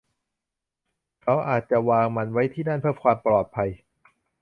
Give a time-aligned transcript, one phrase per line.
[1.21, 3.69] เขาอาจจะวางมันไว้ที่นั่นเพื่อความปลอดภัย